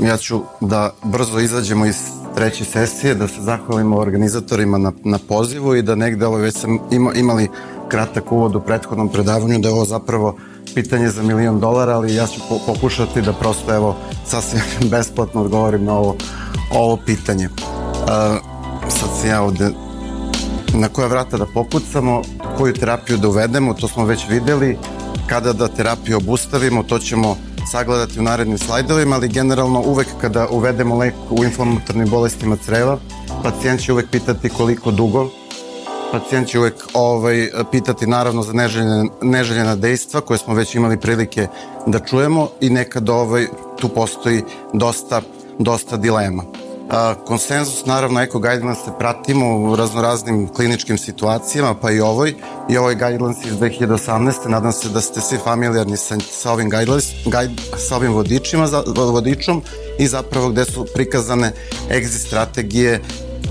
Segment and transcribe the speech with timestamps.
[0.00, 1.96] Ja ću da brzo izađemo iz
[2.34, 6.78] treće sesije, da se zahvalimo organizatorima na, na pozivu i da negde ovo već sam
[6.90, 7.48] ima, imali
[7.88, 10.36] kratak uvod u prethodnom predavanju da je ovo zapravo
[10.74, 15.84] pitanje za milion dolara, ali ja ću po, pokušati da prosto evo sasvim besplatno odgovorim
[15.84, 16.16] na ovo,
[16.70, 17.46] ovo pitanje.
[17.46, 18.10] Uh,
[18.88, 19.70] sad se ja ovde
[20.74, 22.22] na koja vrata da popucamo,
[22.58, 24.78] koju terapiju da uvedemo, to smo već videli,
[25.26, 27.36] kada da terapiju obustavimo, to ćemo
[27.66, 32.98] sagledati u narednim slajdovima, ali generalno uvek kada uvedemo lek u inflamatornim bolestima creva,
[33.42, 35.30] pacijent će uvek pitati koliko dugo,
[36.12, 41.46] pacijent će uvek ovaj, pitati naravno za neželjene, neželjena dejstva koje smo već imali prilike
[41.86, 43.46] da čujemo i nekad ovaj,
[43.80, 45.22] tu postoji dosta,
[45.58, 46.63] dosta dilema.
[46.90, 52.34] A, konsenzus, naravno, Eko Guidelines se pratimo u raznoraznim kliničkim situacijama, pa i ovoj.
[52.68, 54.48] I ovoj Guidelines iz 2018.
[54.48, 58.82] Nadam se da ste svi familijarni sa, sa ovim guidelines, guide, sa ovim vodičima, za,
[58.96, 59.62] vodičom
[59.98, 61.52] i zapravo gde su prikazane
[61.90, 63.00] exit strategije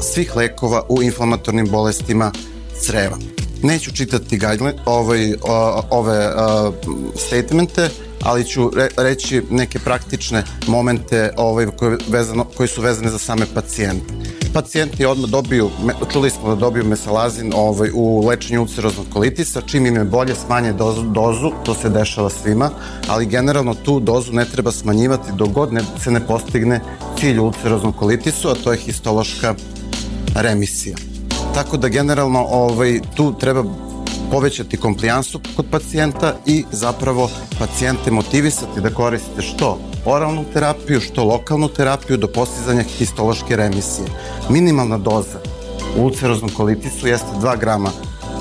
[0.02, 2.32] svih lekova u inflamatornim bolestima
[2.80, 3.18] creva.
[3.64, 6.74] Neću čitati guideline, ovaj, o, ove o,
[7.16, 7.90] statemente,
[8.24, 13.46] ali ću re, reći neke praktične momente ovaj, koje, vezano, koji su vezane za same
[13.54, 14.14] pacijente.
[14.54, 15.70] Pacijenti odmah dobiju,
[16.12, 20.74] čuli smo da dobiju mesalazin ovaj, u lečenju ulceroznog kolitisa, čim im je bolje smanje
[20.74, 22.70] dozu, dozu, to se dešava svima,
[23.08, 26.82] ali generalno tu dozu ne treba smanjivati dok god ne, se ne postigne
[27.20, 29.56] cilj ulceroznog kolitisu, a to je histološka
[30.36, 30.98] remisija.
[31.54, 33.64] Tako da generalno ovaj, tu treba
[34.32, 41.68] povećati komplijansu kod pacijenta i zapravo pacijente motivisati da koriste što oralnu terapiju, što lokalnu
[41.68, 44.08] terapiju do postizanja histološke remisije.
[44.50, 45.40] Minimalna doza
[45.98, 47.90] u ulceroznom kolitisu jeste 2 grama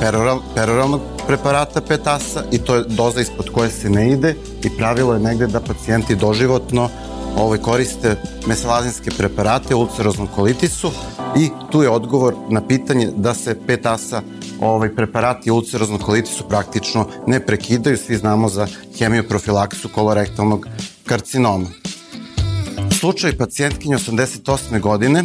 [0.00, 5.14] peroral, peroralnog preparata petasa i to je doza ispod koje se ne ide i pravilo
[5.14, 6.88] je negde da pacijenti doživotno
[7.36, 10.90] ovaj, koriste mesalazinske preparate u ulceroznom kolitisu
[11.36, 14.22] i tu je odgovor na pitanje da se petasa
[14.62, 18.66] ovaj, preparati ulceroznog kolitisu praktično ne prekidaju, svi znamo za
[18.98, 20.66] hemioprofilaksu kolorektalnog
[21.06, 21.66] karcinoma.
[23.00, 24.80] Slučaj pacijentkinje 88.
[24.80, 25.24] godine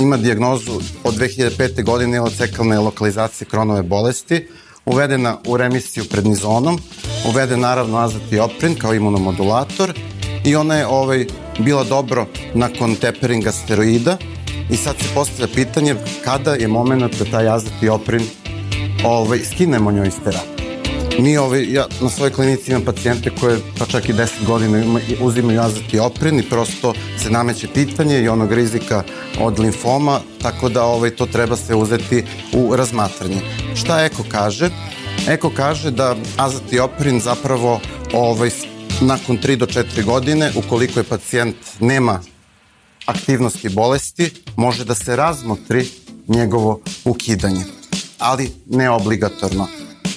[0.00, 1.84] ima dijagnozu od 2005.
[1.84, 4.48] godine ilocekalne lokalizacije kronove bolesti,
[4.84, 6.78] uvedena u remisiju prednizonom,
[7.28, 9.92] uveden naravno azatioprin kao imunomodulator
[10.44, 11.26] i ona je ovaj,
[11.58, 14.16] bila dobro nakon teperinga steroida
[14.70, 15.94] i sad se postavlja pitanje
[16.24, 18.22] kada je moment da taj azatioprin
[19.06, 20.56] ovaj, skinemo njoj iz terapije.
[21.18, 25.00] Mi ovaj, ja na svojoj klinici imam pacijente koje pa čak i 10 godina ima,
[25.20, 29.02] uzimaju azatioprin i prosto se nameće pitanje i onog rizika
[29.40, 33.40] od limfoma, tako da ovaj, to treba se uzeti u razmatranje.
[33.74, 34.70] Šta Eko kaže?
[35.28, 37.80] Eko kaže da azatioprin zapravo
[38.12, 38.50] ovaj,
[39.00, 42.20] nakon 3 do 4 godine, ukoliko je pacijent nema
[43.06, 45.86] aktivnosti bolesti, može da se razmotri
[46.28, 47.64] njegovo ukidanje,
[48.18, 49.66] ali ne obligatorno.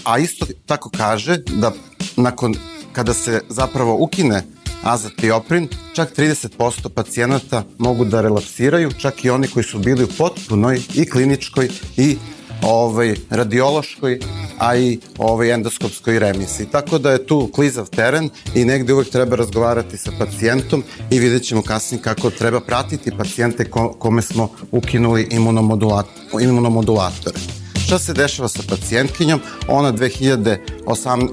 [0.04, 1.72] A isto tako kaže da
[2.16, 2.56] nakon
[2.94, 4.44] kada se zapravo ukine
[4.84, 10.82] azatioprin, čak 30% pacijenata mogu da relapsiraju, čak i oni koji su bili u potpunoj
[10.96, 12.18] i kliničkoj i
[12.62, 14.20] ovaj, radiološkoj,
[14.58, 16.68] a i ovaj, endoskopskoj remisiji.
[16.72, 21.44] Tako da je tu klizav teren i negde uvek treba razgovarati sa pacijentom i vidjet
[21.44, 27.59] ćemo kasnije kako treba pratiti pacijente ko, kome smo ukinuli imunomodulator, imunomodulatore.
[27.90, 29.40] Šta se dešava sa pacijentkinjom?
[29.68, 30.58] Ona 2008,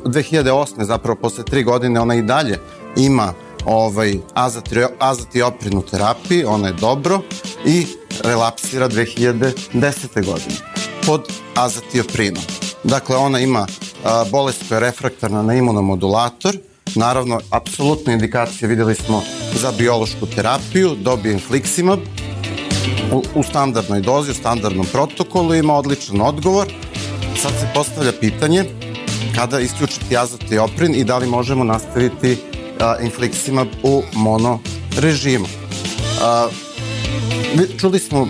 [0.05, 0.85] 2008.
[0.85, 2.59] zapravo posle tri godine ona i dalje
[2.97, 3.33] ima
[3.65, 4.15] ovaj,
[4.99, 7.21] azatioprinu terapiji, ona je dobro
[7.67, 7.87] i
[8.25, 10.25] relapsira 2010.
[10.27, 10.57] godine
[11.07, 12.43] pod azatioprinom.
[12.85, 13.67] Dakle, ona ima
[14.05, 16.57] a, bolest koja je refraktarna na imunomodulator,
[16.95, 19.23] naravno, apsolutna indikacija, videli smo
[19.55, 21.99] za biološku terapiju, dobije infliximab,
[23.13, 26.67] u, u standardnoj dozi, u standardnom protokolu, ima odličan odgovor.
[27.43, 28.65] Sad se postavlja pitanje
[29.35, 32.37] kada isključiti azatioprin i da li možemo nastaviti
[32.81, 34.59] a, infliximab u mono
[34.99, 35.47] režimu.
[36.23, 36.49] A,
[37.81, 38.29] čuli smo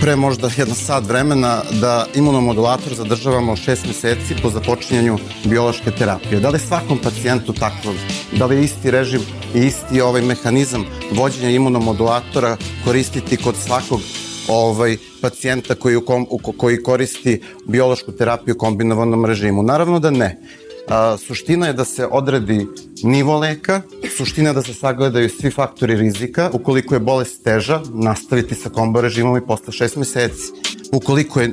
[0.00, 6.40] pre možda jedan sat vremena da imunomodulator zadržavamo 6 meseci po započinjanju biološke terapije.
[6.40, 7.94] Da li svakom pacijentu tako?
[8.38, 9.20] Da li je isti režim
[9.54, 14.00] i isti ovaj mehanizam vođenja imunomodulatora koristiti kod svakog
[14.48, 19.62] ovaj pacijenta koji, u kom, u, koji koristi biološku terapiju u kombinovanom režimu?
[19.62, 20.40] Naravno da ne.
[20.88, 22.66] A, suština je da se odredi
[23.02, 23.80] nivo leka,
[24.16, 29.36] suština da se sagledaju svi faktori rizika, ukoliko je bolest teža, nastaviti sa kombo režimom
[29.36, 30.52] i posle šest meseci.
[30.92, 31.52] Ukoliko je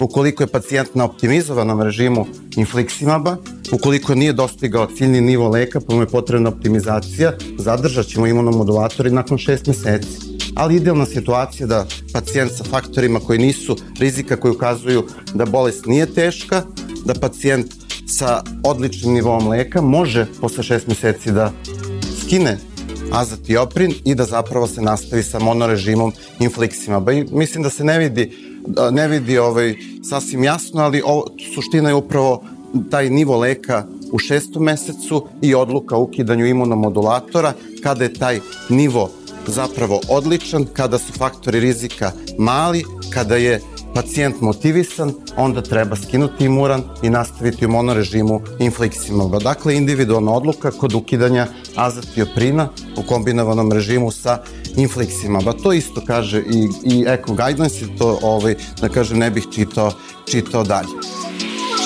[0.00, 2.26] ukoliko je pacijent na optimizovanom režimu
[2.56, 3.36] infliksimaba,
[3.72, 9.38] ukoliko nije dostigao ciljni nivo leka, pa mu je potrebna optimizacija, zadržat ćemo imunomodulatori nakon
[9.38, 10.28] šest meseci.
[10.54, 15.04] Ali idealna situacija da pacijent sa faktorima koji nisu rizika koji ukazuju
[15.34, 16.62] da bolest nije teška,
[17.04, 17.77] da pacijent
[18.08, 21.52] sa odličnim nivom leka može posle šest meseci da
[22.20, 22.58] skine
[23.12, 27.12] azatioprin i da zapravo se nastavi sa monorežimom infliksimaba.
[27.12, 28.32] I mislim da se ne vidi,
[28.90, 32.42] ne vidi ovaj, sasvim jasno, ali ovo, suština je upravo
[32.90, 37.52] taj nivo leka u šestom mesecu i odluka o ukidanju imunomodulatora
[37.82, 39.10] kada je taj nivo
[39.46, 43.60] zapravo odličan, kada su faktori rizika mali, kada je
[43.98, 49.38] pacijent motivisan, onda treba skinuti imuran i nastaviti u monorežimu infliksimaba.
[49.38, 51.46] Dakle, individualna odluka kod ukidanja
[51.76, 54.38] azatioprina u kombinovanom režimu sa
[54.76, 55.52] infliksimaba.
[55.52, 59.92] To isto kaže i, i Eco Guidance, to ovaj, da kažem ne bih čitao,
[60.30, 61.27] čitao dalje.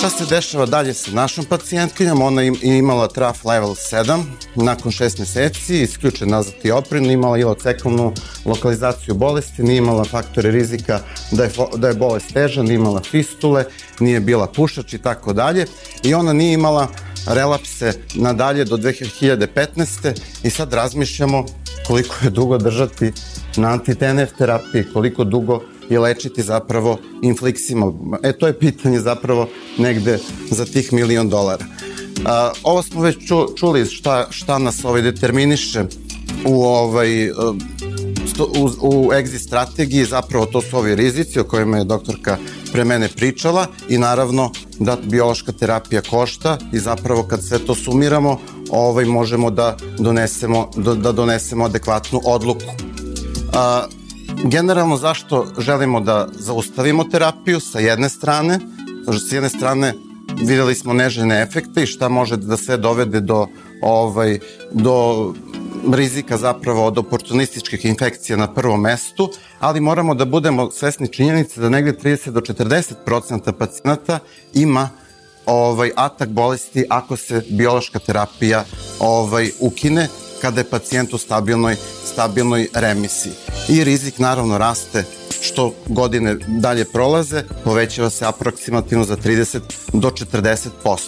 [0.02, 2.22] Šta se dešava dalje sa našom pacijentkinjom?
[2.22, 4.22] Ona je imala traf level 7,
[4.54, 8.12] nakon 6 meseci, isključen nazad i oprin, imala ilocekalnu
[8.44, 11.00] lokalizaciju bolesti, nije imala faktore rizika
[11.31, 13.64] da je, da je bolest teža, nije imala fistule,
[14.00, 15.66] nije bila pušač i tako dalje.
[16.02, 16.88] I ona nije imala
[17.26, 20.20] relapse nadalje do 2015.
[20.43, 21.44] i sad razmišljamo
[21.87, 23.12] koliko je dugo držati
[23.56, 27.92] na anti-TNF terapiji, koliko dugo i lečiti zapravo infliksima.
[28.22, 29.48] E, to je pitanje zapravo
[29.78, 30.18] negde
[30.50, 31.64] za tih milion dolara.
[32.24, 35.84] A, ovo smo već ču, čuli šta, šta nas ovaj determiniše
[36.46, 37.30] u ovaj
[38.40, 42.38] u, u exit strategiji zapravo to su ovi rizici o kojima je doktorka
[42.72, 48.38] pre mene pričala i naravno da biološka terapija košta i zapravo kad sve to sumiramo
[48.70, 52.64] ovaj možemo da donesemo da, da donesemo adekvatnu odluku.
[53.52, 53.84] A,
[54.44, 58.58] generalno zašto želimo da zaustavimo terapiju sa jedne strane,
[59.29, 59.94] sa jedne strane
[60.40, 63.46] videli smo nežene efekte i šta može da sve dovede do
[63.82, 64.38] ovaj
[64.73, 65.34] do
[65.93, 69.31] rizika zapravo od oportunističkih infekcija na prvom mestu,
[69.61, 74.19] ali moramo da budemo svesni činjenice da negde 30 do 40% pacijenata
[74.55, 74.88] ima
[75.46, 78.64] ovaj atak bolesti ako se biološka terapija
[79.00, 80.08] ovaj ukine
[80.42, 81.76] kada je pacijent u stabilnoj,
[82.12, 83.32] stabilnoj remisiji.
[83.68, 85.04] I rizik naravno raste
[85.40, 89.60] što godine dalje prolaze, povećava se aproksimativno za 30
[89.92, 90.98] do 40%.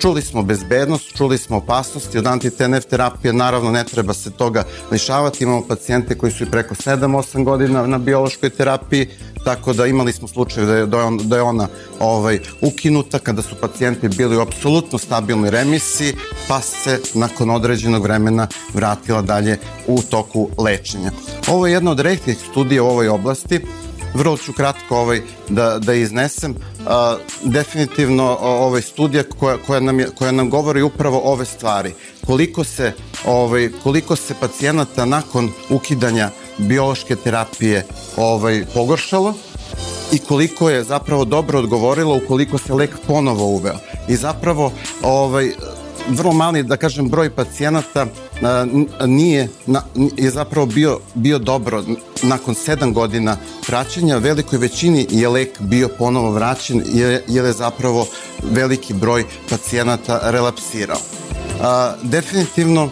[0.00, 5.44] Čuli smo bezbednost, čuli smo opasnosti od anti-TNF terapije, naravno ne treba se toga lišavati,
[5.44, 9.08] imamo pacijente koji su i preko 7-8 godina na biološkoj terapiji,
[9.44, 11.68] tako da imali smo slučaj da je, da je, da je ona
[12.00, 16.14] ovaj, ukinuta kada su pacijenti bili u apsolutno stabilnoj remisiji,
[16.48, 21.10] pa se nakon određenog vremena vratila dalje u toku lečenja.
[21.48, 23.60] Ovo je jedna od rehtih studija u ovoj oblasti,
[24.14, 26.54] vrlo ću kratko ovaj, da, da iznesem.
[26.86, 31.92] A, definitivno ovaj studija koja, koja, nam je, koja nam govori upravo ove stvari.
[32.26, 32.92] Koliko se,
[33.26, 39.34] ovaj, koliko se pacijenata nakon ukidanja biološke terapije ovaj, pogoršalo
[40.12, 43.76] i koliko je zapravo dobro odgovorilo ukoliko se lek ponovo uveo.
[44.08, 44.72] I zapravo
[45.02, 45.52] ovaj,
[46.08, 48.06] vrlo mali, da kažem, broj pacijenata
[49.06, 49.82] nije, na,
[50.16, 51.84] je zapravo bio, bio dobro
[52.24, 58.06] nakon 7 godina praćenja, velikoj većini je lek bio ponovo vraćen jer, je zapravo
[58.42, 60.98] veliki broj pacijenata relapsirao.
[61.62, 62.90] A, definitivno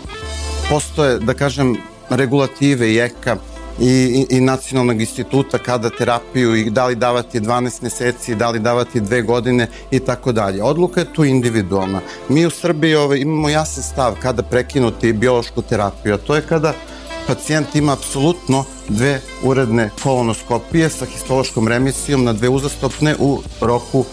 [0.70, 1.76] postoje, da kažem,
[2.10, 3.36] regulative i EKA
[3.80, 9.00] i, i nacionalnog instituta kada terapiju i da li davati 12 meseci, da li davati
[9.00, 10.62] dve godine i tako dalje.
[10.62, 12.00] Odluka je tu individualna.
[12.28, 16.74] Mi u Srbiji ovaj, imamo jasan stav kada prekinuti biološku terapiju, a to je kada
[17.26, 24.04] pacijent ima apsolutno dve uredne kolonoskopije sa histološkom remisijom na dve uzastopne u roku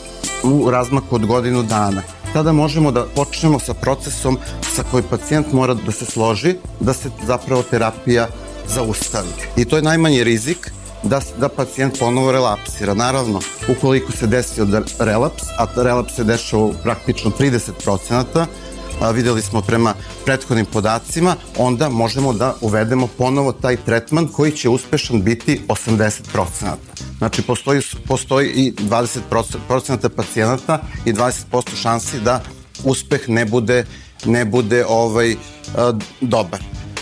[0.44, 2.02] u razmaku od godinu dana
[2.34, 4.38] tada možemo da počnemo sa procesom
[4.76, 8.28] sa koji pacijent mora da se složi da se zapravo terapija
[8.68, 9.28] zaustavi.
[9.58, 10.72] I to je najmanji rizik
[11.04, 12.94] da, da pacijent ponovo relapsira.
[12.94, 18.46] Naravno, ukoliko se desi od relaps, a relaps se dešava praktično 30%,
[19.00, 19.94] a, videli smo prema
[20.26, 26.46] prethodnim podacima, onda možemo da uvedemo ponovo taj tretman koji će uspešan biti 80%.
[27.18, 32.42] Znači, postoji, postoji i 20% pacijenata i 20% šansi da
[32.84, 33.86] uspeh ne bude,
[34.26, 35.36] ne bude ovaj,
[36.22, 36.60] dobar.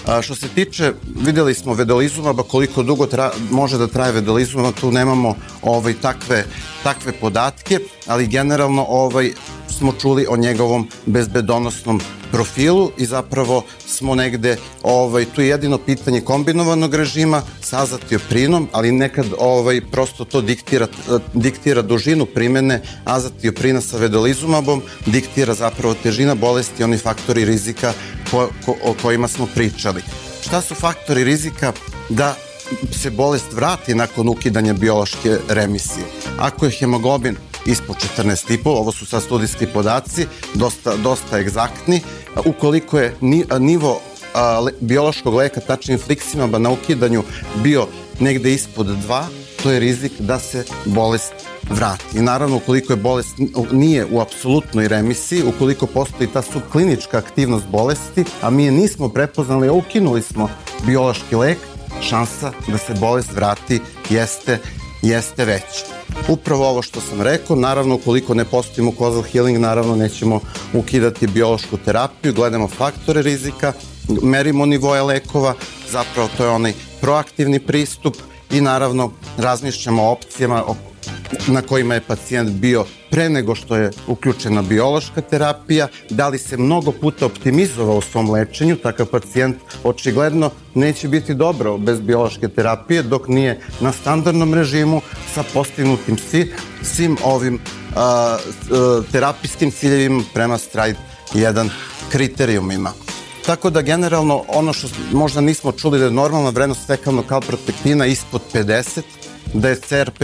[0.07, 4.91] A, što se tiče, videli smo vedolizumaba, koliko dugo tra, može da traje vedolizumaba, tu
[4.91, 6.45] nemamo ovaj, takve,
[6.83, 9.33] takve podatke, ali generalno ovaj,
[9.77, 16.21] smo čuli o njegovom bezbedonosnom profilu i zapravo smo negde, ovaj, tu je jedino pitanje
[16.21, 20.87] kombinovanog režima sa azatioprinom, ali nekad ovaj, prosto to diktira,
[21.33, 27.93] diktira dužinu primene azatioprina sa vedolizumabom, diktira zapravo težina bolesti, oni faktori rizika
[28.31, 30.01] ko, ko, o kojima smo pričali.
[30.41, 31.73] Šta su faktori rizika
[32.09, 32.35] da
[32.91, 36.05] se bolest vrati nakon ukidanja biološke remisije?
[36.37, 42.01] Ako je hemoglobin ispod 14,5, ovo su sad studijski podaci, dosta, dosta egzaktni.
[42.45, 43.15] Ukoliko je
[43.59, 44.01] nivo
[44.79, 47.23] biološkog leka, tačnije infliksimaba na ukidanju
[47.63, 47.87] bio
[48.19, 49.23] negde ispod 2,
[49.63, 51.33] to je rizik da se bolest
[51.69, 52.17] vrati.
[52.17, 53.35] I naravno, ukoliko je bolest
[53.71, 59.69] nije u apsolutnoj remisiji, ukoliko postoji ta subklinička aktivnost bolesti, a mi je nismo prepoznali,
[59.69, 60.49] ukinuli smo
[60.85, 61.57] biološki lek,
[62.01, 64.59] šansa da se bolest vrati jeste,
[65.01, 65.97] jeste veća
[66.29, 70.39] upravo ovo što sam rekao, naravno ukoliko ne postavimo causal healing, naravno nećemo
[70.73, 73.73] ukidati biološku terapiju, gledamo faktore rizika,
[74.21, 75.53] merimo nivoje lekova,
[75.91, 78.15] zapravo to je onaj proaktivni pristup
[78.51, 80.63] i naravno razmišljamo o opcijama
[81.47, 86.57] na kojima je pacijent bio pre nego što je uključena biološka terapija, da li se
[86.57, 93.03] mnogo puta optimizovao u svom lečenju, takav pacijent očigledno neće biti dobro bez biološke terapije
[93.03, 95.01] dok nije na standardnom režimu
[95.33, 97.59] sa postignutim svi, svim ovim
[97.95, 100.99] a, a, terapijskim ciljevima prema STRIDE
[101.33, 101.69] 1
[102.11, 102.91] kriterijumima.
[103.45, 108.41] Tako da generalno ono što možda nismo čuli da je normalna vrednost fekalnog kalprotektina ispod
[108.53, 109.01] 50,
[109.53, 110.21] da je CRP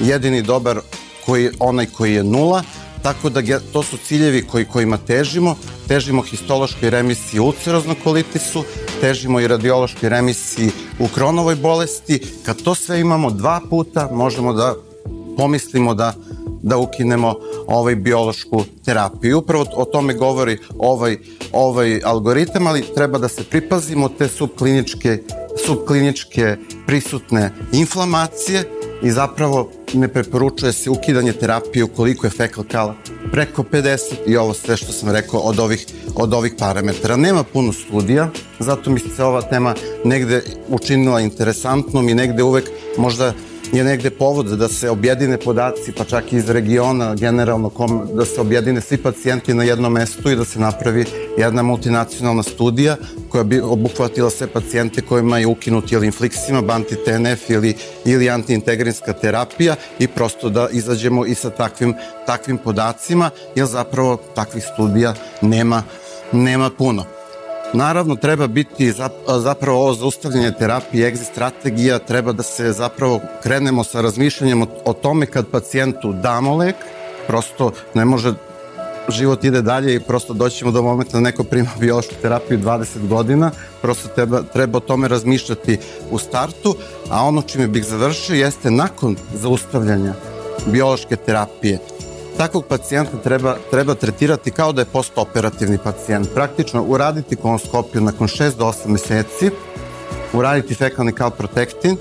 [0.00, 0.80] jedini dobar
[1.26, 2.62] koji, onaj koji je nula,
[3.02, 5.56] tako da to su ciljevi koji, kojima težimo.
[5.88, 8.64] Težimo histološkoj remisiji ulceroznog kolitisu,
[9.00, 12.20] težimo i radiološkoj remisiji u kronovoj bolesti.
[12.44, 14.74] Kad to sve imamo dva puta, možemo da
[15.36, 16.14] pomislimo da
[16.64, 17.34] da ukinemo
[17.66, 19.38] ovaj biološku terapiju.
[19.38, 21.18] Upravo o tome govori ovaj,
[21.52, 25.18] ovaj algoritam, ali treba da se pripazimo te subkliničke,
[25.66, 28.64] subkliničke prisutne inflamacije
[29.04, 32.94] i zapravo ne preporučuje se ukidanje terapije ukoliko je fekal kala
[33.32, 37.16] preko 50 i ovo sve što sam rekao od ovih, od ovih parametara.
[37.16, 43.32] Nema puno studija, zato mi se ova tema negde učinila interesantnom i negde uvek možda
[43.72, 48.24] je negde povod da se objedine podaci, pa čak i iz regiona, generalno, kom, da
[48.24, 51.04] se objedine svi pacijenti na jednom mestu i da se napravi
[51.38, 52.96] jedna multinacionalna studija
[53.28, 59.76] koja bi obuhvatila sve pacijente kojima je ukinut ili infliksima, anti-TNF ili, ili antiintegrinska terapija
[59.98, 61.94] i prosto da izađemo i sa takvim,
[62.26, 65.82] takvim podacima, jer zapravo takvih studija nema,
[66.32, 67.04] nema puno.
[67.74, 68.92] Naravno, treba biti
[69.38, 74.92] zapravo ovo zaustavljanje terapije, exit strategija, treba da se zapravo krenemo sa razmišljanjem o, o
[74.92, 76.76] tome kad pacijentu damo lek,
[77.26, 78.34] prosto ne može
[79.08, 83.50] život ide dalje i prosto doćemo do momenta da neko prima biološku terapiju 20 godina,
[83.82, 85.78] prosto treba, treba o tome razmišljati
[86.10, 86.76] u startu,
[87.10, 90.14] a ono čime bih završio jeste nakon zaustavljanja
[90.66, 91.78] biološke terapije
[92.36, 96.28] takvog pacijenta treba, treba tretirati kao da je postoperativni pacijent.
[96.34, 99.50] Praktično uraditi kolonoskopiju nakon 6 do 8 meseci,
[100.32, 101.96] uraditi fekalni kalprotektin,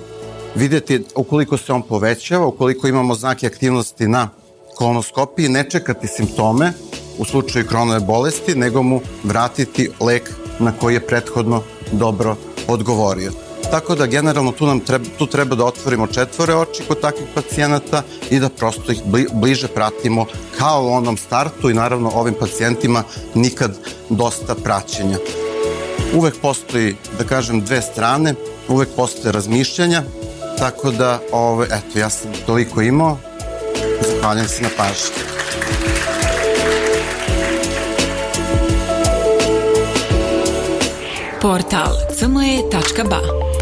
[0.56, 4.30] videti ukoliko se on povećava, ukoliko imamo znake aktivnosti na
[4.76, 6.74] kolonoskopiji, ne čekati simptome
[7.18, 12.36] u slučaju kronove bolesti, nego mu vratiti lek na koji je prethodno dobro
[12.68, 13.32] odgovorio.
[13.74, 18.04] Tako da generalno tu nam treba, tu treba da otvorimo četvore oči kod takvih pacijenata
[18.30, 19.02] i da prosto ih
[19.34, 20.26] bliže pratimo
[20.58, 23.04] kao u onom startu i naravno ovim pacijentima
[23.34, 23.78] nikad
[24.10, 25.18] dosta praćenja.
[26.16, 28.36] Uvek postoji, da kažem, dve strane,
[28.68, 30.04] uvek postoje razmišljanja,
[30.60, 33.18] tako da, ove, eto, ja sam toliko imao,
[34.10, 35.34] zahvaljujem se na pažnju.
[41.42, 43.43] Portal cme.ba